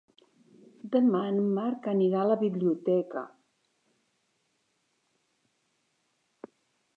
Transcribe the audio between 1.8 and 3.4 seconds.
anirà a la biblioteca.